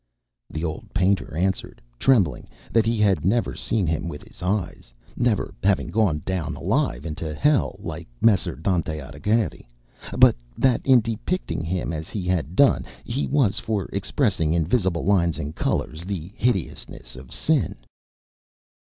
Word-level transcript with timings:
The 0.49 0.63
old 0.65 0.91
painter 0.95 1.37
answered, 1.37 1.79
trembling, 1.99 2.49
that 2.71 2.87
he 2.87 2.97
had 2.97 3.23
never 3.23 3.53
seen 3.53 3.85
him 3.85 4.07
with 4.07 4.23
his 4.23 4.41
eyes, 4.41 4.91
never 5.15 5.53
having 5.63 5.89
gone 5.91 6.23
down 6.25 6.55
alive 6.55 7.05
into 7.05 7.35
Hell, 7.35 7.75
like 7.77 8.07
Messer 8.19 8.55
Dante 8.55 8.99
Alighieri; 8.99 9.69
but 10.17 10.35
that, 10.57 10.81
in 10.83 11.01
depicting 11.01 11.63
him 11.63 11.93
as 11.93 12.09
he 12.09 12.23
had 12.25 12.55
done, 12.55 12.83
he 13.03 13.27
was 13.27 13.59
for 13.59 13.89
expressing 13.93 14.55
in 14.55 14.65
visible 14.65 15.05
lines 15.05 15.37
and 15.37 15.55
colours 15.55 16.03
the 16.03 16.31
hideousness 16.35 17.15
of 17.15 17.31
sin. 17.31 17.75